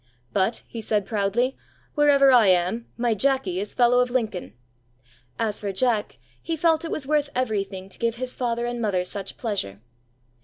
[0.33, 1.55] "But," he said, proudly,
[1.93, 4.55] "wherever I am, my Jacky is Fellow of Lincoln."
[5.37, 9.03] As for Jack, he felt it was worth everything to give his father and mother
[9.03, 9.79] such pleasure.